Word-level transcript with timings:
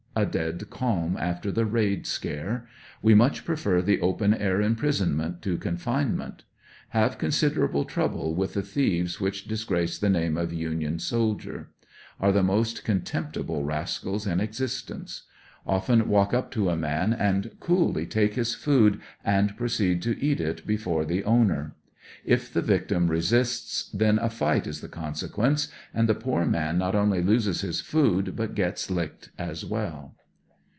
A 0.13 0.25
dead 0.25 0.69
calm 0.69 1.15
after 1.17 1.53
the 1.53 1.65
raid 1.65 2.05
scare. 2.05 2.67
We 3.01 3.15
much 3.15 3.45
prefer 3.45 3.81
the 3.81 4.01
open 4.01 4.33
air 4.33 4.61
imprisonment 4.61 5.41
to 5.43 5.57
confinement. 5.57 6.43
Have 6.89 7.17
considerable 7.17 7.85
trouble 7.85 8.35
with 8.35 8.53
the 8.53 8.61
thieves 8.61 9.21
which 9.21 9.47
disgrace 9.47 9.97
the 9.97 10.09
name 10.09 10.35
of 10.35 10.51
union 10.51 10.99
soldier. 10.99 11.69
Are 12.19 12.33
the 12.33 12.43
most 12.43 12.83
contemptible 12.83 13.63
rascals 13.63 14.27
in 14.27 14.41
existence. 14.41 15.23
Often 15.65 16.09
walk 16.09 16.33
up 16.33 16.51
to 16.51 16.69
a 16.69 16.75
man 16.75 17.13
and 17.13 17.51
coolly 17.61 18.05
take 18.05 18.33
his 18.33 18.53
food 18.53 18.99
and 19.23 19.55
proceed 19.55 20.01
to 20.01 20.21
eat 20.21 20.41
it 20.41 20.67
before 20.67 21.05
the 21.05 21.23
owner. 21.23 21.77
If 22.25 22.55
ihe 22.57 22.63
victim 22.65 23.07
resists 23.09 23.89
then 23.93 24.19
a 24.19 24.29
fight 24.29 24.67
is 24.67 24.81
the 24.81 24.89
consequence, 24.89 25.69
and 25.93 26.09
the 26.09 26.13
poor 26.13 26.45
man 26.45 26.77
not 26.77 26.93
only 26.93 27.21
loses 27.23 27.61
his 27.61 27.79
food 27.79 28.35
but 28.35 28.53
gets 28.53 28.91
licked 28.91 29.29
as 29.39 29.63
well. 29.63 30.15